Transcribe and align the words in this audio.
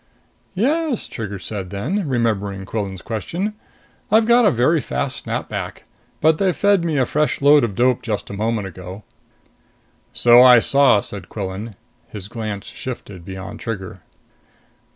"Yes," 0.55 1.05
Trigger 1.07 1.37
said 1.37 1.69
then, 1.69 2.07
remembering 2.07 2.65
Quillan's 2.65 3.03
question. 3.03 3.53
"I've 4.11 4.25
got 4.25 4.47
a 4.47 4.49
very 4.49 4.81
fast 4.81 5.15
snap 5.17 5.47
back 5.47 5.83
but 6.21 6.39
they 6.39 6.53
fed 6.53 6.83
me 6.83 6.97
a 6.97 7.05
fresh 7.05 7.39
load 7.39 7.63
of 7.63 7.75
dope 7.75 8.01
just 8.01 8.31
a 8.31 8.33
moment 8.33 8.65
ago." 8.65 9.03
"So 10.11 10.41
I 10.41 10.57
saw," 10.57 11.01
said 11.01 11.29
Quillan. 11.29 11.75
His 12.07 12.27
glance 12.27 12.65
shifted 12.65 13.23
beyond 13.23 13.59
Trigger. 13.59 14.01